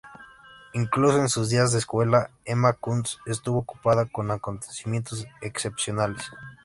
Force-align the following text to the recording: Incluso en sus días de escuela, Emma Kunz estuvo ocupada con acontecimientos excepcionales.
Incluso 0.73 1.19
en 1.19 1.29
sus 1.29 1.49
días 1.49 1.71
de 1.73 1.77
escuela, 1.77 2.31
Emma 2.43 2.73
Kunz 2.73 3.19
estuvo 3.27 3.59
ocupada 3.59 4.07
con 4.07 4.31
acontecimientos 4.31 5.27
excepcionales. 5.41 6.23